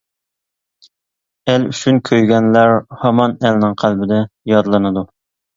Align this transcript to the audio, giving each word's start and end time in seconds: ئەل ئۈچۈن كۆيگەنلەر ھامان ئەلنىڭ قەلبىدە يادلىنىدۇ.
ئەل 1.51 1.67
ئۈچۈن 1.73 2.01
كۆيگەنلەر 2.09 2.73
ھامان 3.03 3.37
ئەلنىڭ 3.45 3.79
قەلبىدە 3.85 4.21
يادلىنىدۇ. 4.55 5.07